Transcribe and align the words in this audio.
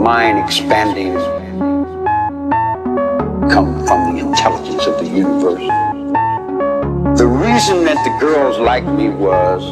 Mind 0.00 0.40
expanding, 0.40 1.14
come 3.48 3.86
from 3.86 4.16
the 4.16 4.18
intelligence 4.18 4.84
of 4.84 4.98
the 4.98 5.06
universe. 5.06 5.60
The 7.16 7.28
reason 7.28 7.84
that 7.84 8.02
the 8.02 8.10
girls 8.18 8.58
liked 8.58 8.88
me 8.88 9.10
was 9.10 9.62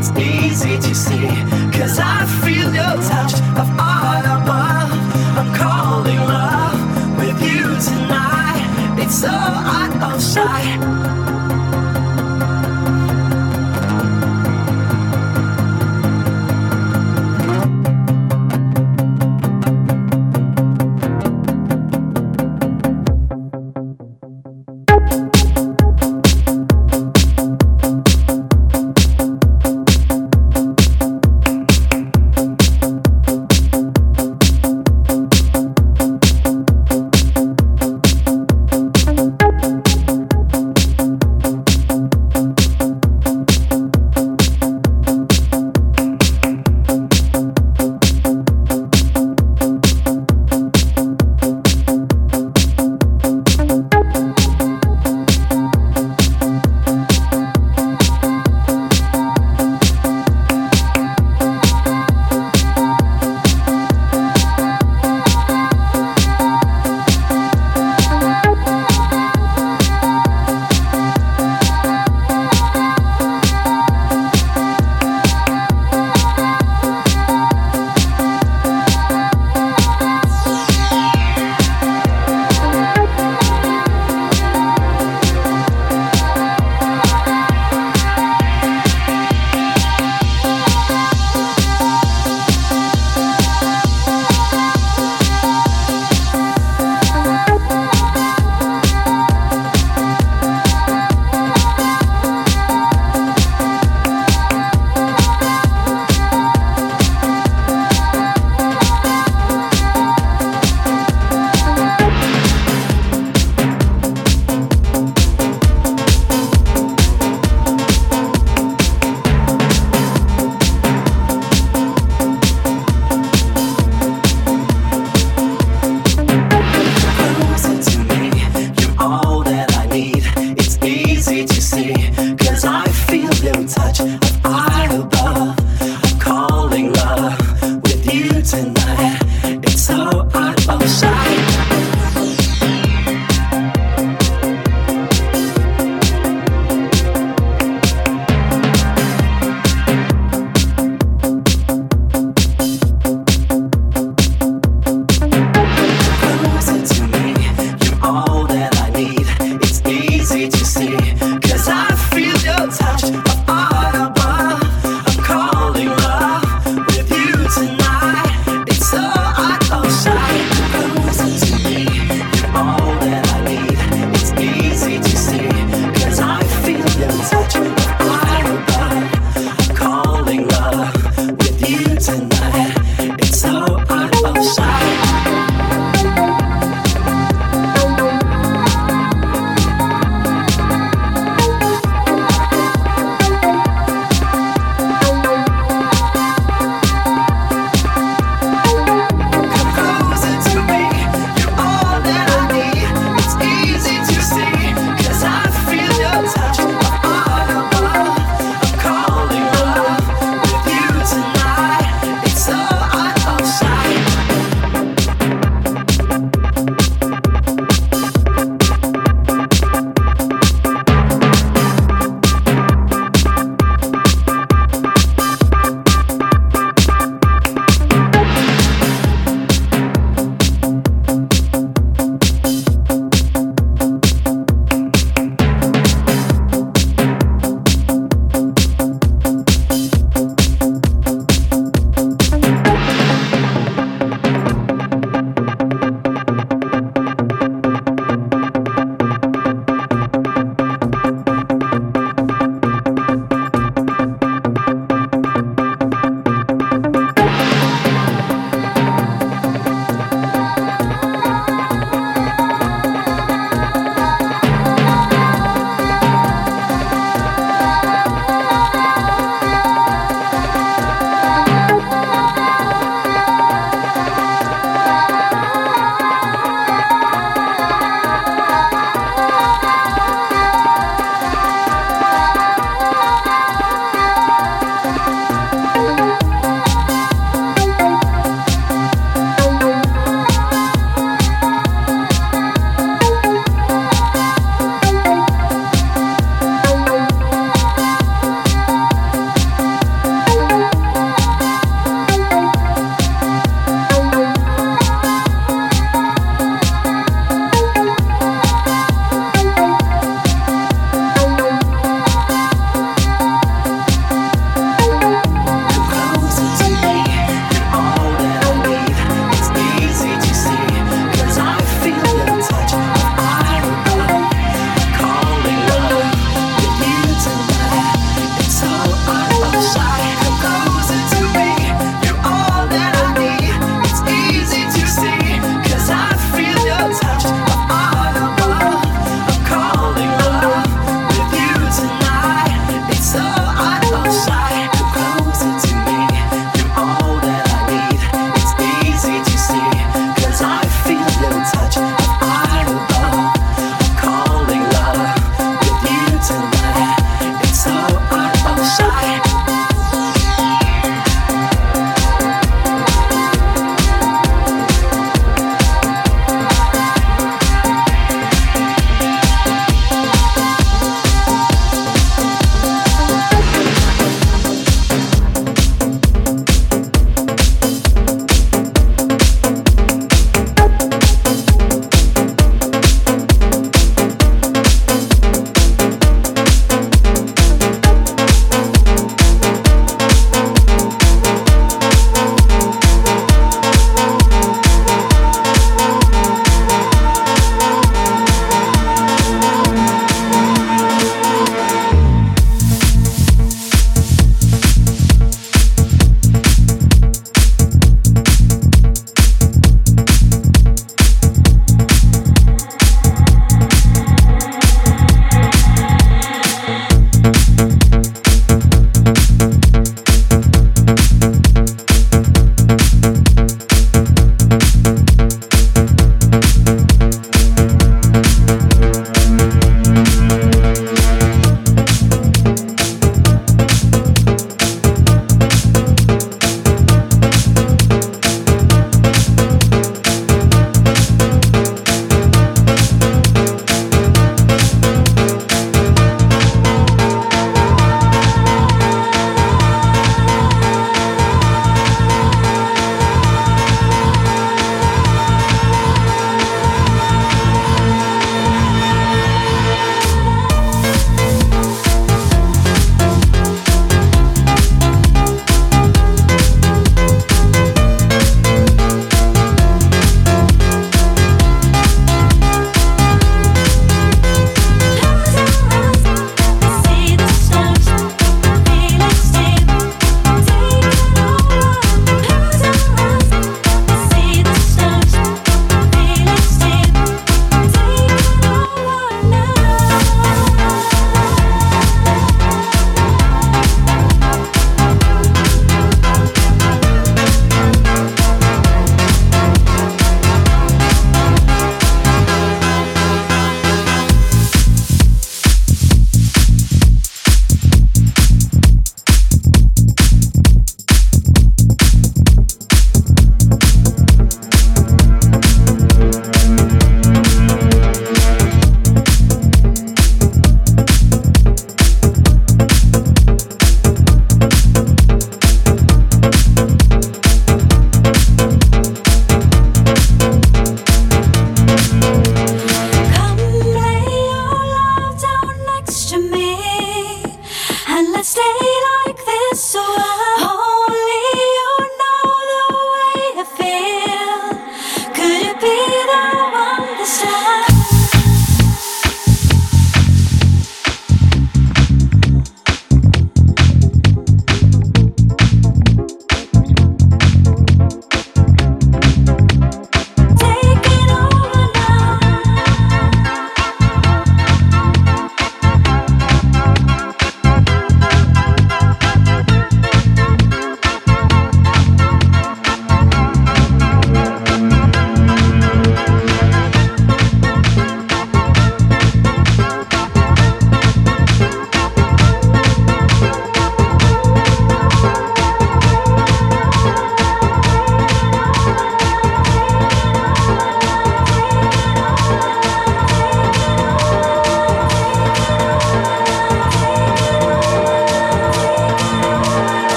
it's 0.00 0.29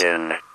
Satisfaction. 0.00 0.49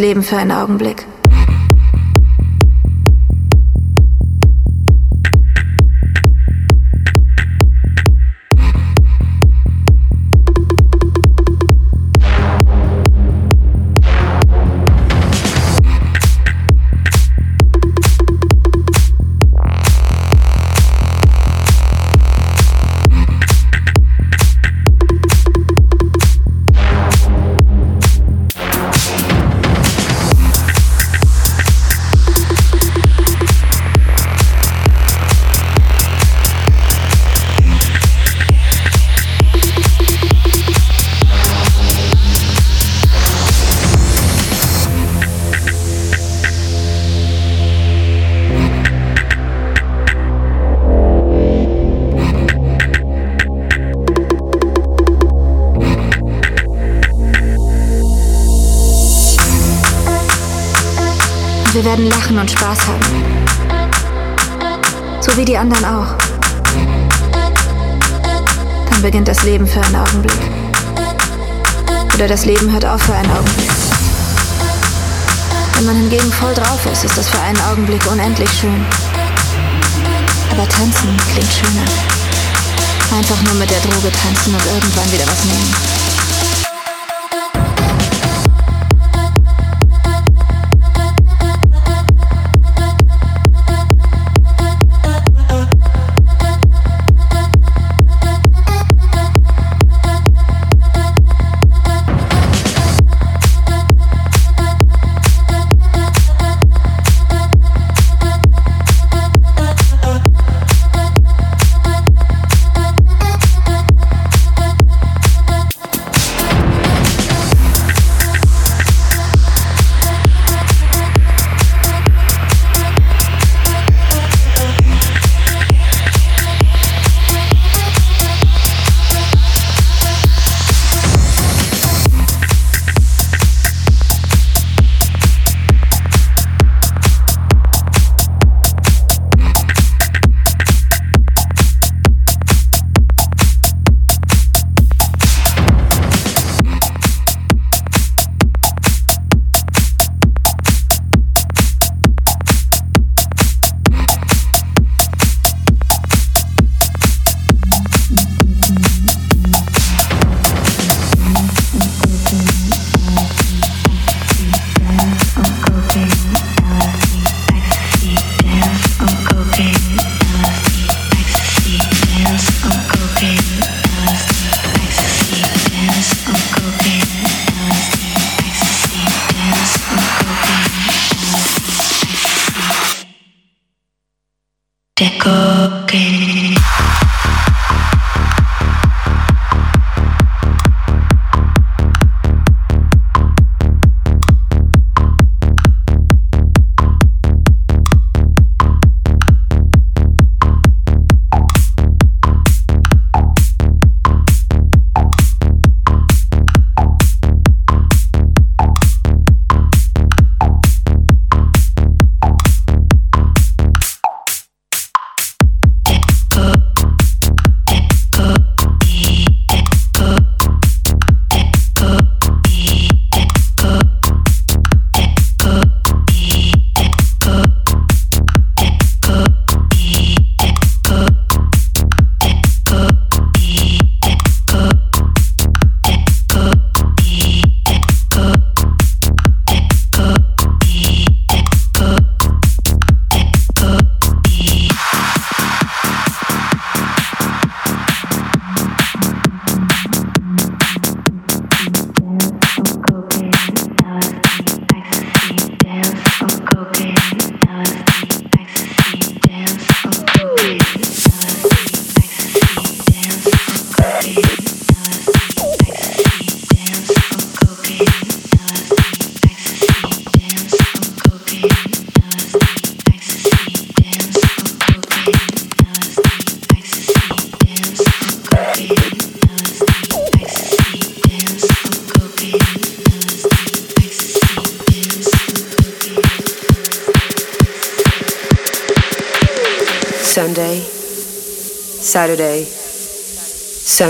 Leben 0.00 0.22
für 0.22 0.38
einen 0.38 0.50
Augenblick. 0.50 0.99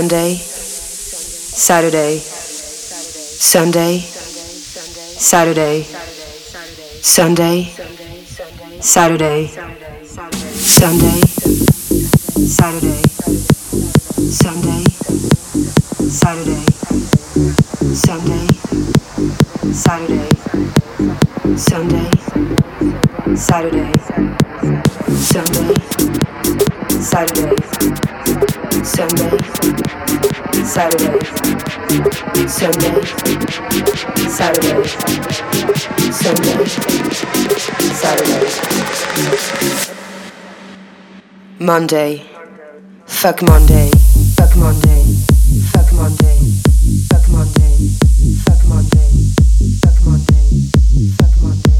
Sunday, 0.01 0.33
Saturday, 0.33 2.17
Sunday, 2.17 3.99
Saturday, 3.99 5.83
Sunday, 7.03 7.65
Saturday, 8.81 9.45
Sunday, 10.57 11.21
Saturday, 12.47 13.03
Sunday, 14.41 14.83
Saturday, 16.09 16.65
Sunday, 17.93 18.47
Saturday, 19.71 20.29
Sunday, 21.57 22.09
Saturday, 23.35 23.93
Sunday, 25.21 26.20
Saturday. 27.01 27.55
Sunday, 28.83 29.37
Saturday, 30.63 31.19
Sunday, 32.47 33.01
Saturday, 34.27 34.85
Sunday, 36.11 36.65
Saturday. 37.93 38.47
Monday, 41.59 42.25
fuck 43.05 43.41
Monday, 43.43 43.91
fuck 44.35 44.55
Monday, 44.55 45.03
fuck 45.71 45.91
Monday, 45.93 46.37
fuck 47.09 47.27
Monday, 47.29 47.89
fuck 48.45 48.63
Monday, 48.67 49.17
fuck 49.81 49.97
Monday, 50.05 50.45
fuck 51.17 51.41
Monday. 51.41 51.70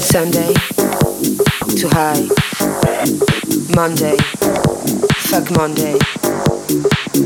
Sunday. 0.00 0.52
Too 1.78 1.88
high. 1.92 2.26
Monday. 3.72 4.16
Fuck 5.30 5.52
Monday. 5.52 5.96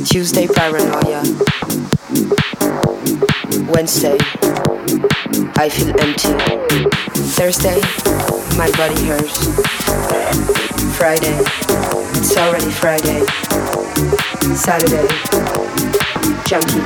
Tuesday 0.04 0.46
paranoia. 0.46 1.22
Wednesday. 3.72 4.18
I 5.56 5.70
feel 5.72 5.88
empty. 6.00 6.36
Thursday, 7.32 7.80
my 8.58 8.70
body 8.76 9.06
hurts. 9.06 9.38
Friday, 10.98 11.38
it's 12.18 12.36
already 12.36 12.70
Friday. 12.70 13.24
Saturday, 14.54 15.08
junkie. 16.44 16.84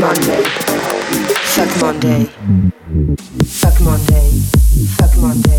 Monday, 0.00 0.65
fuck 1.56 1.80
Monday. 1.80 2.24
Fuck 3.46 3.80
Monday. 3.80 4.30
Fuck 4.98 5.16
Monday. 5.16 5.55